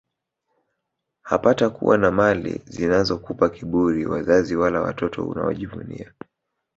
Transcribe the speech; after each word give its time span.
hapatakuwa 1.21 1.97
na 1.97 2.11
mali 2.11 2.61
zinazokupa 2.65 3.49
kiburi 3.49 4.05
wazazi 4.05 4.55
wala 4.55 4.81
watoto 4.81 5.25
unaojivunia 5.27 6.13